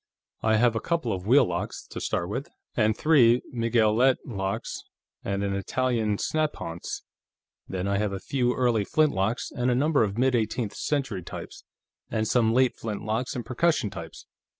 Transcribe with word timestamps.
I 0.41 0.55
have 0.55 0.75
a 0.75 0.79
couple 0.79 1.13
of 1.13 1.27
wheel 1.27 1.45
locks, 1.45 1.85
to 1.85 2.01
start 2.01 2.27
with, 2.27 2.49
and 2.75 2.97
three 2.97 3.43
miguelet 3.53 4.17
locks 4.25 4.81
and 5.23 5.43
an 5.43 5.53
Italian 5.53 6.17
snaphaunce. 6.17 7.03
Then 7.67 7.87
I 7.87 7.99
have 7.99 8.11
a 8.11 8.19
few 8.19 8.55
early 8.55 8.83
flintlocks, 8.83 9.51
and 9.51 9.69
a 9.69 9.75
number 9.75 10.03
of 10.03 10.17
mid 10.17 10.33
eighteenth 10.33 10.73
century 10.75 11.21
types, 11.21 11.65
and 12.09 12.27
some 12.27 12.51
late 12.51 12.75
flintlocks 12.79 13.35
and 13.35 13.45
percussion 13.45 13.91
types. 13.91 14.25